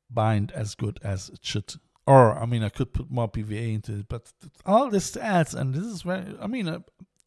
bind 0.09 0.51
as 0.53 0.73
good 0.73 0.99
as 1.03 1.29
it 1.29 1.39
should. 1.43 1.75
Or 2.07 2.35
I 2.35 2.47
mean, 2.47 2.63
I 2.63 2.69
could 2.69 2.93
put 2.93 3.11
more 3.11 3.29
PVA 3.29 3.75
into 3.75 3.99
it, 3.99 4.07
but 4.09 4.31
all 4.65 4.89
this 4.89 5.15
adds, 5.17 5.53
and 5.53 5.71
this 5.75 5.85
is 5.85 6.03
where 6.03 6.25
I 6.41 6.47
mean, 6.47 6.67
uh, 6.67 6.79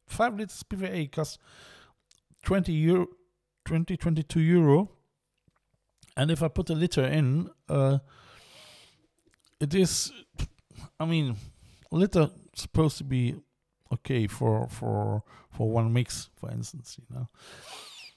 five 0.08 0.36
liters 0.36 0.64
PVA 0.64 1.12
costs 1.12 1.38
twenty 2.46 2.72
euro, 2.72 3.08
20, 3.64 3.96
22 3.96 4.40
euro, 4.40 4.88
and 6.16 6.30
if 6.30 6.42
I 6.42 6.48
put 6.48 6.70
a 6.70 6.74
liter 6.74 7.04
in, 7.04 7.50
uh, 7.68 7.98
it 9.60 9.74
is. 9.74 10.12
I 11.00 11.04
mean, 11.04 11.36
liter 11.90 12.30
supposed 12.54 12.98
to 12.98 13.04
be 13.04 13.34
okay 13.92 14.28
for 14.28 14.68
for 14.68 15.24
for 15.50 15.68
one 15.68 15.92
mix, 15.92 16.30
for 16.36 16.50
instance, 16.50 16.96
you 16.98 17.14
know. 17.14 17.28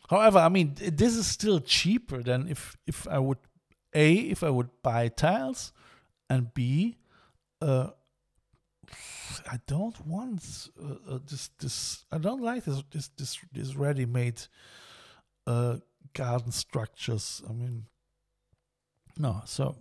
However, 0.09 0.39
I 0.39 0.49
mean, 0.49 0.75
this 0.75 1.15
is 1.15 1.25
still 1.25 1.59
cheaper 1.59 2.21
than 2.21 2.47
if 2.47 2.77
if 2.85 3.07
I 3.07 3.17
would 3.17 3.39
a 3.93 4.13
if 4.13 4.43
I 4.43 4.49
would 4.49 4.69
buy 4.83 5.07
tiles, 5.07 5.73
and 6.29 6.53
b 6.53 6.97
uh, 7.61 7.89
I 9.51 9.59
don't 9.65 10.05
want 10.05 10.69
uh, 10.79 11.15
uh, 11.15 11.19
this 11.27 11.49
this 11.59 12.05
I 12.11 12.19
don't 12.19 12.41
like 12.41 12.65
this 12.65 12.83
this 12.91 13.07
this, 13.17 13.39
this 13.51 13.75
ready 13.75 14.05
made 14.05 14.41
uh, 15.47 15.77
garden 16.13 16.51
structures. 16.51 17.41
I 17.49 17.53
mean, 17.53 17.85
no. 19.17 19.41
So 19.45 19.75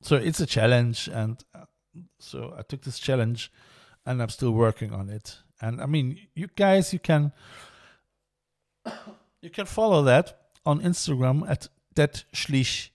so 0.00 0.16
it's 0.16 0.40
a 0.40 0.46
challenge, 0.46 1.08
and 1.12 1.44
uh, 1.54 1.66
so 2.18 2.54
I 2.58 2.62
took 2.62 2.82
this 2.82 2.98
challenge, 2.98 3.52
and 4.06 4.22
I'm 4.22 4.30
still 4.30 4.52
working 4.52 4.92
on 4.94 5.10
it. 5.10 5.36
And 5.60 5.82
I 5.82 5.86
mean, 5.86 6.18
you 6.34 6.48
guys, 6.56 6.92
you 6.94 6.98
can 6.98 7.32
you 9.42 9.50
can 9.50 9.66
follow 9.66 10.02
that 10.04 10.38
on 10.64 10.80
Instagram 10.80 11.48
at 11.50 11.68
that 11.96 12.24
schlich. 12.32 12.90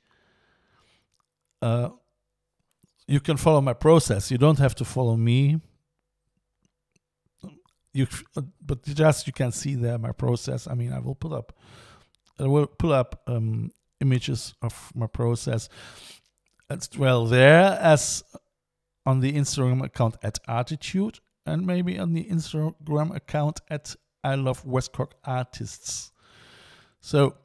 Uh, 1.62 1.90
you 3.08 3.20
can 3.20 3.38
follow 3.38 3.62
my 3.62 3.74
process. 3.74 4.32
You 4.32 4.40
don't 4.40 4.60
have 4.60 4.74
to 4.76 4.86
follow 4.86 5.16
me. 5.16 5.62
You, 7.98 8.08
but 8.62 8.84
just 8.84 9.26
you 9.26 9.34
can 9.34 9.52
see 9.52 9.74
there 9.74 9.98
my 9.98 10.12
process. 10.12 10.68
I 10.68 10.76
mean, 10.76 10.94
I 10.94 11.00
will 11.00 11.16
put 11.16 11.32
up, 11.32 11.54
I 12.40 12.46
will 12.46 12.68
pull 12.68 12.94
up 12.94 13.24
um, 13.26 13.72
images 14.00 14.54
of 14.62 14.92
my 14.94 15.08
process 15.08 15.68
as 16.70 16.90
well 16.96 17.26
there 17.26 17.80
as 17.82 18.24
on 19.06 19.22
the 19.22 19.34
Instagram 19.34 19.84
account 19.84 20.18
at 20.22 20.38
artitude 20.48 21.20
and 21.46 21.66
maybe 21.66 21.98
on 21.98 22.14
the 22.14 22.26
Instagram 22.26 23.16
account 23.16 23.62
at 23.70 23.96
I 24.24 24.36
love 24.36 24.64
Westcork 24.64 25.14
artists. 25.24 26.12
So 27.00 27.36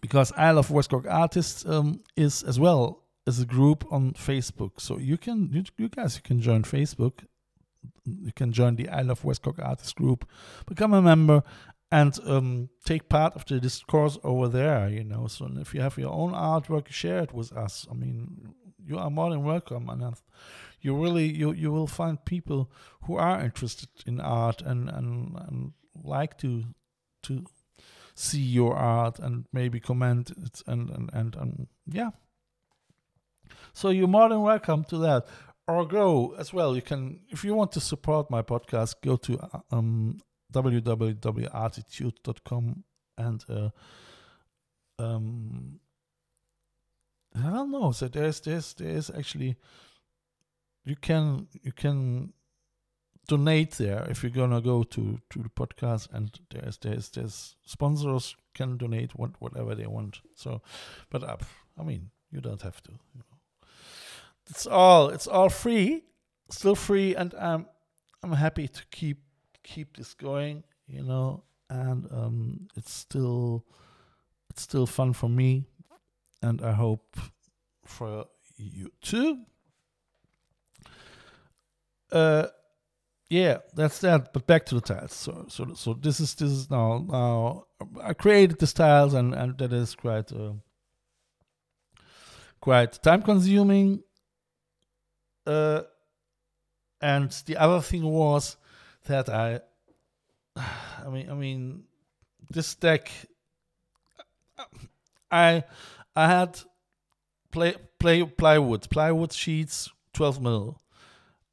because 0.00 0.32
I 0.36 0.50
love 0.52 0.68
Westcork 0.68 1.06
artists 1.10 1.66
um, 1.66 2.00
is 2.16 2.42
as 2.42 2.58
well 2.58 3.02
as 3.26 3.40
a 3.40 3.44
group 3.44 3.84
on 3.90 4.12
Facebook. 4.12 4.80
So 4.80 4.98
you 4.98 5.18
can 5.18 5.50
you, 5.52 5.64
you 5.76 5.88
guys 5.88 6.16
you 6.16 6.22
can 6.22 6.40
join 6.40 6.62
Facebook. 6.62 7.24
You 8.04 8.32
can 8.34 8.52
join 8.52 8.76
the 8.76 8.88
I 8.88 9.02
love 9.02 9.22
Westcork 9.22 9.64
artist 9.64 9.94
group, 9.96 10.28
become 10.66 10.92
a 10.92 11.02
member, 11.02 11.42
and 11.90 12.18
um, 12.26 12.68
take 12.84 13.08
part 13.08 13.36
of 13.36 13.44
the 13.46 13.60
discourse 13.60 14.18
over 14.24 14.48
there. 14.48 14.88
You 14.88 15.04
know, 15.04 15.26
so 15.28 15.48
if 15.56 15.74
you 15.74 15.80
have 15.82 15.98
your 15.98 16.12
own 16.12 16.32
artwork, 16.32 16.88
share 16.88 17.20
it 17.20 17.32
with 17.32 17.52
us. 17.52 17.86
I 17.90 17.94
mean, 17.94 18.54
you 18.84 18.98
are 18.98 19.10
more 19.10 19.30
than 19.30 19.44
welcome, 19.44 19.88
and 19.88 20.14
you 20.80 20.96
really 21.00 21.26
you 21.26 21.52
you 21.52 21.70
will 21.70 21.86
find 21.86 22.24
people 22.24 22.70
who 23.02 23.16
are 23.16 23.40
interested 23.40 23.88
in 24.06 24.20
art 24.20 24.62
and 24.62 24.88
and, 24.88 25.36
and 25.48 25.72
like 26.02 26.38
to 26.38 26.64
to 27.22 27.44
see 28.14 28.40
your 28.40 28.74
art 28.74 29.18
and 29.18 29.46
maybe 29.52 29.78
comment 29.78 30.30
it 30.30 30.62
and 30.66 30.90
and 30.90 31.10
and, 31.12 31.36
and 31.36 31.66
yeah. 31.86 32.10
So 33.74 33.90
you're 33.90 34.08
more 34.08 34.28
than 34.28 34.42
welcome 34.42 34.84
to 34.84 34.98
that. 34.98 35.26
Or 35.68 35.86
go 35.86 36.34
as 36.38 36.52
well. 36.52 36.74
You 36.74 36.82
can, 36.82 37.20
if 37.30 37.44
you 37.44 37.54
want 37.54 37.70
to 37.72 37.80
support 37.80 38.30
my 38.30 38.42
podcast, 38.42 38.96
go 39.02 39.16
to 39.16 39.38
um, 39.70 40.18
www.artitude.com 40.52 42.84
and 43.16 43.44
uh, 43.48 43.70
um, 44.98 45.78
I 47.34 47.50
don't 47.50 47.70
know. 47.70 47.92
So 47.92 48.08
there's 48.08 48.40
there's 48.40 48.74
there's 48.74 49.10
actually 49.10 49.56
you 50.84 50.96
can 50.96 51.48
you 51.62 51.72
can 51.72 52.32
donate 53.28 53.72
there 53.72 54.06
if 54.10 54.22
you're 54.22 54.30
gonna 54.30 54.60
go 54.60 54.82
to 54.82 55.20
to 55.30 55.38
the 55.38 55.48
podcast 55.48 56.08
and 56.12 56.38
there's 56.50 56.76
there's 56.78 57.08
there's 57.10 57.56
sponsors 57.64 58.36
can 58.54 58.76
donate 58.76 59.12
what 59.16 59.30
whatever 59.40 59.74
they 59.74 59.86
want. 59.86 60.20
So, 60.34 60.62
but 61.10 61.22
uh, 61.22 61.36
I 61.78 61.82
mean 61.82 62.10
you 62.30 62.40
don't 62.40 62.62
have 62.62 62.82
to. 62.82 62.92
It's 64.50 64.66
all 64.66 65.08
it's 65.08 65.26
all 65.26 65.48
free, 65.48 66.04
still 66.50 66.74
free, 66.74 67.14
and 67.14 67.34
I'm 67.34 67.66
I'm 68.22 68.32
happy 68.32 68.68
to 68.68 68.82
keep 68.90 69.18
keep 69.62 69.96
this 69.96 70.14
going, 70.14 70.64
you 70.86 71.02
know, 71.02 71.44
and 71.70 72.06
um, 72.12 72.68
it's 72.76 72.92
still 72.92 73.64
it's 74.50 74.62
still 74.62 74.86
fun 74.86 75.12
for 75.12 75.28
me, 75.28 75.64
and 76.42 76.60
I 76.62 76.72
hope 76.72 77.16
for 77.84 78.26
you 78.56 78.90
too. 79.00 79.38
Uh, 82.10 82.48
yeah, 83.30 83.58
that's 83.74 83.98
that. 84.00 84.32
But 84.34 84.46
back 84.46 84.66
to 84.66 84.74
the 84.74 84.82
tiles. 84.82 85.14
So, 85.14 85.46
so, 85.48 85.72
so 85.74 85.94
this 85.94 86.20
is 86.20 86.34
this 86.34 86.50
is 86.50 86.70
now 86.70 87.04
now 87.08 87.64
I 88.02 88.12
created 88.12 88.58
the 88.58 88.66
tiles, 88.66 89.14
and 89.14 89.34
and 89.34 89.56
that 89.56 89.72
is 89.72 89.94
quite 89.94 90.30
uh, 90.32 90.52
quite 92.60 93.02
time 93.02 93.22
consuming. 93.22 94.02
Uh, 95.46 95.82
and 97.00 97.30
the 97.46 97.56
other 97.56 97.80
thing 97.80 98.04
was 98.04 98.56
that 99.06 99.28
I, 99.28 99.60
I 100.56 101.08
mean, 101.10 101.30
I 101.30 101.34
mean, 101.34 101.84
this 102.50 102.74
deck, 102.74 103.10
I, 105.30 105.64
I 106.14 106.26
had 106.28 106.60
play 107.50 107.74
play 107.98 108.24
plywood 108.24 108.88
plywood 108.90 109.32
sheets 109.32 109.90
12 110.14 110.42
mil 110.42 110.82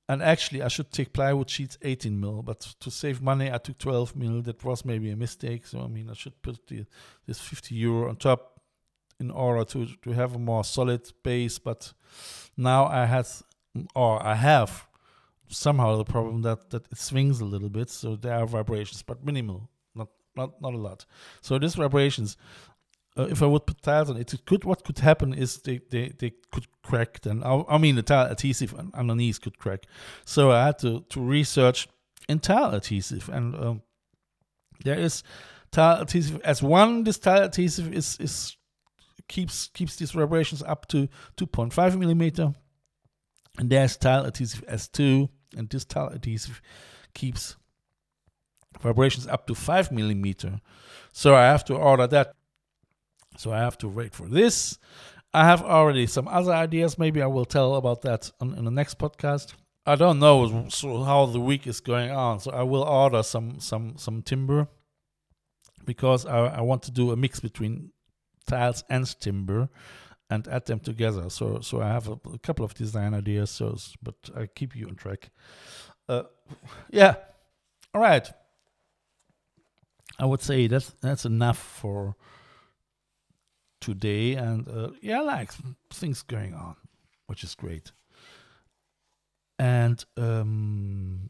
and 0.09 0.23
actually 0.23 0.63
I 0.63 0.67
should 0.67 0.91
take 0.91 1.13
plywood 1.13 1.49
sheets 1.49 1.77
18 1.83 2.19
mil, 2.19 2.41
but 2.41 2.61
to 2.79 2.89
save 2.89 3.21
money 3.21 3.51
I 3.51 3.59
took 3.59 3.77
12 3.77 4.15
mil. 4.15 4.41
That 4.41 4.63
was 4.63 4.83
maybe 4.83 5.11
a 5.11 5.15
mistake. 5.15 5.67
So 5.67 5.81
I 5.81 5.87
mean 5.87 6.09
I 6.09 6.13
should 6.13 6.41
put 6.41 6.65
the, 6.67 6.85
this 7.27 7.39
50 7.39 7.75
euro 7.75 8.09
on 8.09 8.15
top 8.15 8.59
in 9.19 9.29
order 9.29 9.63
to 9.65 9.85
to 9.85 10.11
have 10.11 10.33
a 10.33 10.39
more 10.39 10.63
solid 10.63 11.07
base. 11.23 11.59
But 11.59 11.93
now 12.57 12.87
I 12.87 13.05
had 13.05 13.27
or 13.95 14.21
I 14.25 14.35
have 14.35 14.87
somehow 15.47 15.97
the 15.97 16.05
problem 16.05 16.41
that 16.43 16.69
that 16.69 16.87
it 16.91 16.97
swings 16.97 17.41
a 17.41 17.45
little 17.45 17.69
bit, 17.69 17.89
so 17.89 18.15
there 18.15 18.33
are 18.33 18.45
vibrations, 18.45 19.01
but 19.03 19.25
minimal, 19.25 19.69
not 19.95 20.09
not 20.35 20.61
not 20.61 20.73
a 20.73 20.77
lot. 20.77 21.05
So 21.41 21.59
these 21.59 21.75
vibrations 21.75 22.37
uh, 23.19 23.27
if 23.29 23.43
I 23.43 23.45
would 23.45 23.65
put 23.65 23.81
tiles 23.81 24.09
on 24.09 24.17
it, 24.17 24.33
it 24.33 24.45
could 24.45 24.63
what 24.63 24.83
could 24.83 24.99
happen 24.99 25.33
is 25.33 25.57
they, 25.57 25.81
they, 25.89 26.09
they 26.17 26.31
could 26.51 26.67
crack. 26.83 27.21
Then 27.21 27.43
I, 27.43 27.63
I 27.67 27.77
mean 27.77 27.95
the 27.95 28.03
tile 28.03 28.31
adhesive 28.31 28.73
underneath 28.93 29.41
could 29.41 29.57
crack. 29.57 29.85
So 30.25 30.51
I 30.51 30.67
had 30.67 30.79
to 30.79 31.01
to 31.09 31.21
research 31.21 31.87
in 32.27 32.39
tile 32.39 32.73
adhesive, 32.73 33.29
and 33.29 33.55
um, 33.55 33.81
there 34.83 34.97
is 34.97 35.23
tile 35.71 36.01
adhesive 36.01 36.41
S1. 36.43 37.05
This 37.05 37.19
tile 37.19 37.43
adhesive 37.43 37.93
is 37.93 38.17
is 38.19 38.55
keeps 39.27 39.67
keeps 39.73 39.97
these 39.97 40.11
vibrations 40.11 40.63
up 40.63 40.87
to 40.87 41.09
2.5 41.37 41.97
millimeter, 41.97 42.53
and 43.59 43.69
there's 43.69 43.97
tile 43.97 44.25
adhesive 44.25 44.65
S2, 44.67 45.29
and 45.55 45.69
this 45.69 45.85
tile 45.85 46.07
adhesive 46.07 46.61
keeps 47.13 47.57
vibrations 48.81 49.27
up 49.27 49.45
to 49.47 49.55
5 49.55 49.91
millimeter. 49.91 50.61
So 51.11 51.35
I 51.35 51.43
have 51.43 51.65
to 51.65 51.75
order 51.75 52.07
that 52.07 52.33
so 53.37 53.53
I 53.53 53.59
have 53.59 53.77
to 53.79 53.87
wait 53.87 54.13
for 54.13 54.27
this. 54.27 54.77
I 55.33 55.45
have 55.45 55.61
already 55.61 56.07
some 56.07 56.27
other 56.27 56.51
ideas. 56.51 56.97
Maybe 56.97 57.21
I 57.21 57.27
will 57.27 57.45
tell 57.45 57.75
about 57.75 58.01
that 58.01 58.31
on, 58.41 58.53
in 58.55 58.65
the 58.65 58.71
next 58.71 58.97
podcast. 58.97 59.53
I 59.85 59.95
don't 59.95 60.19
know 60.19 60.67
so 60.69 61.03
how 61.03 61.25
the 61.25 61.39
week 61.39 61.65
is 61.65 61.79
going 61.79 62.11
on, 62.11 62.39
so 62.39 62.51
I 62.51 62.63
will 62.63 62.83
order 62.83 63.23
some 63.23 63.59
some 63.59 63.97
some 63.97 64.21
timber 64.23 64.67
because 65.85 66.25
I, 66.25 66.47
I 66.47 66.61
want 66.61 66.83
to 66.83 66.91
do 66.91 67.11
a 67.11 67.15
mix 67.15 67.39
between 67.39 67.91
tiles 68.45 68.83
and 68.89 69.07
timber, 69.19 69.69
and 70.29 70.47
add 70.47 70.65
them 70.65 70.79
together. 70.79 71.29
So 71.29 71.59
so 71.61 71.81
I 71.81 71.87
have 71.87 72.07
a, 72.07 72.19
a 72.33 72.39
couple 72.39 72.65
of 72.65 72.73
design 72.73 73.13
ideas. 73.13 73.49
So 73.49 73.77
but 74.01 74.15
I 74.35 74.45
keep 74.47 74.75
you 74.75 74.87
on 74.87 74.95
track. 74.95 75.29
Uh, 76.07 76.23
yeah. 76.91 77.15
All 77.93 78.01
right. 78.01 78.29
I 80.17 80.25
would 80.25 80.41
say 80.41 80.67
that's 80.67 80.91
that's 81.01 81.25
enough 81.25 81.57
for 81.57 82.15
today, 83.79 84.33
and 84.33 84.67
uh, 84.67 84.89
yeah, 85.01 85.21
like 85.21 85.51
things 85.91 86.21
going 86.21 86.53
on, 86.53 86.75
which 87.27 87.43
is 87.43 87.55
great. 87.55 87.91
And 89.57 90.03
um, 90.17 91.29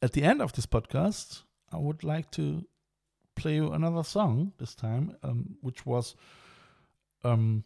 at 0.00 0.12
the 0.12 0.22
end 0.22 0.40
of 0.40 0.52
this 0.52 0.66
podcast, 0.66 1.42
I 1.72 1.78
would 1.78 2.04
like 2.04 2.30
to 2.32 2.64
play 3.34 3.54
you 3.56 3.72
another 3.72 4.04
song 4.04 4.52
this 4.58 4.74
time, 4.74 5.16
um, 5.22 5.56
which 5.60 5.86
was 5.86 6.14
um, 7.24 7.64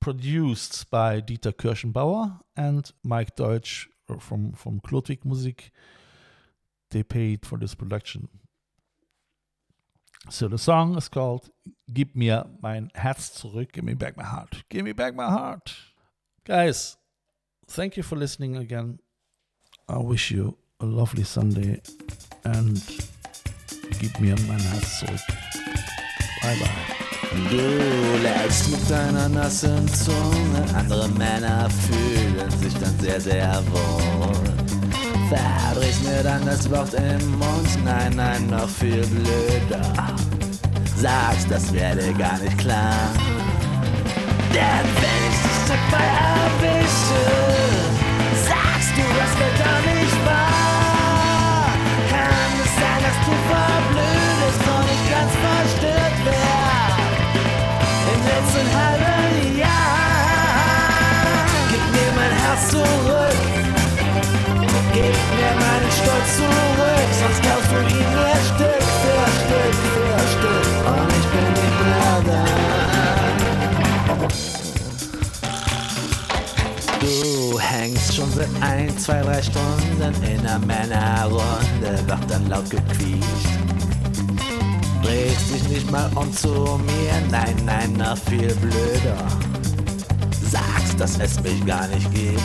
produced 0.00 0.90
by 0.90 1.20
Dieter 1.20 1.52
Kirschenbauer 1.52 2.40
and 2.56 2.90
Mike 3.02 3.36
Deutsch 3.36 3.88
uh, 4.08 4.18
from 4.18 4.52
from 4.52 4.80
Klotwig 4.80 5.24
Musik. 5.24 5.70
They 6.90 7.02
paid 7.02 7.44
for 7.44 7.58
this 7.58 7.74
production. 7.74 8.28
So 10.30 10.48
the 10.48 10.58
song 10.58 10.96
is 10.96 11.08
called 11.08 11.50
"Gib 11.92 12.14
mir 12.14 12.46
mein 12.62 12.90
Herz 12.94 13.30
zurück." 13.30 13.72
Give 13.72 13.84
me 13.84 13.94
back 13.94 14.16
my 14.16 14.24
heart. 14.24 14.64
Give 14.68 14.84
me 14.84 14.92
back 14.92 15.14
my 15.14 15.28
heart, 15.28 15.74
guys. 16.44 16.96
Thank 17.66 17.96
you 17.96 18.02
for 18.02 18.16
listening 18.16 18.56
again. 18.56 18.98
I 19.88 19.98
wish 19.98 20.30
you 20.30 20.56
a 20.80 20.86
lovely 20.86 21.24
Sunday 21.24 21.80
and 22.44 22.76
gib 23.98 24.18
mir 24.20 24.36
mein 24.48 24.60
Herz 24.60 25.00
zurück. 25.00 25.26
Bye 26.42 26.58
bye. 26.60 27.07
Du 27.30 28.22
leckst 28.22 28.70
mit 28.70 28.90
deiner 28.90 29.28
nassen 29.28 29.86
Zunge, 29.88 30.64
andere 30.74 31.08
Männer 31.10 31.68
fühlen 31.86 32.50
sich 32.60 32.74
dann 32.74 32.98
sehr, 33.00 33.20
sehr 33.20 33.62
wohl. 33.70 34.32
Verdrehst 35.28 36.04
mir 36.04 36.22
dann 36.22 36.44
das 36.46 36.70
Wort 36.70 36.94
im 36.94 37.38
Mund, 37.38 37.84
nein, 37.84 38.14
nein, 38.16 38.46
noch 38.46 38.68
viel 38.68 39.06
blöder. 39.06 39.94
Sagst, 40.96 41.50
das 41.50 41.72
werde 41.72 42.12
gar 42.14 42.38
nicht 42.38 42.56
klar. 42.56 43.10
Denn 44.54 44.88
wenn 45.00 45.22
ich 45.28 45.38
dich 45.42 45.60
dabei 45.68 46.04
erwische, 46.34 47.22
sagst 48.48 48.90
du, 48.96 49.02
das 49.18 49.32
wird 49.38 49.58
doch 49.60 49.94
nicht 49.94 50.26
wahr. 50.26 50.57
Zurück. 66.38 67.10
Sonst 67.20 67.40
kaufst 67.42 67.70
du 67.72 67.78
ihn 67.96 68.08
mir 68.14 68.38
Stück 68.50 68.84
für 69.02 69.22
Stück 69.40 69.74
für 69.94 70.18
Stück. 70.34 70.66
Und 70.90 71.10
ich 71.18 71.26
bin 71.34 71.48
nicht 71.60 71.78
mehr 71.84 72.16
da. 72.26 72.44
Du 77.00 77.58
hängst 77.58 78.14
schon 78.14 78.30
seit 78.32 78.52
ein, 78.60 78.96
zwei, 78.98 79.22
drei 79.22 79.42
Stunden 79.42 80.22
in 80.24 80.40
einer 80.40 80.58
Männerrunde, 80.58 81.90
wird 82.06 82.30
dann 82.30 82.48
laut 82.48 82.68
gequietscht. 82.70 83.58
Drehst 85.02 85.54
dich 85.54 85.68
nicht 85.68 85.90
mal 85.90 86.10
um 86.14 86.32
zu 86.32 86.80
mir, 86.86 87.14
nein, 87.30 87.56
nein, 87.64 87.92
noch 87.94 88.18
viel 88.18 88.54
blöder. 88.56 89.26
Sagst, 90.50 90.98
dass 90.98 91.18
es 91.18 91.40
mich 91.42 91.64
gar 91.64 91.86
nicht 91.88 92.12
gibt. 92.12 92.40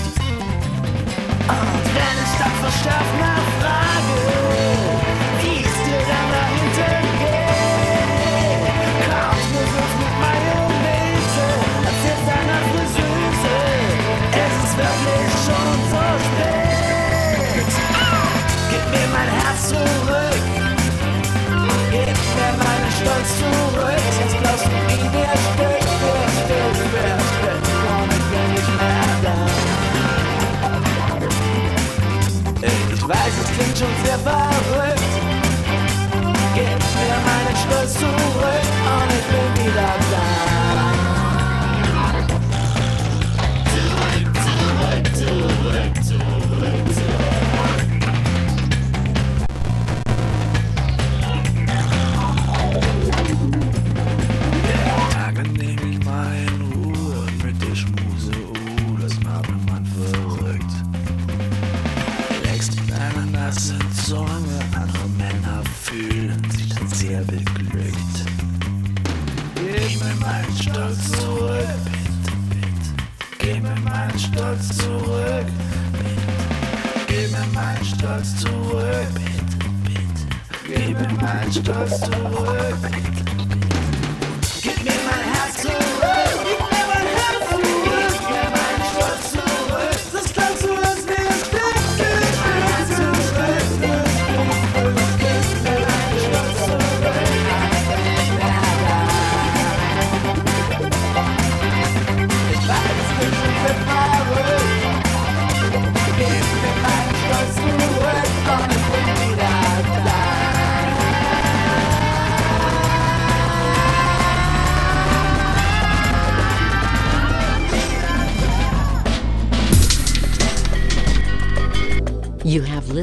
Und 1.47 1.85
wenn 1.95 2.17
ich 2.23 2.33
dann 2.39 2.51
verstärkt 2.61 3.19
nachfrage, 3.19 4.12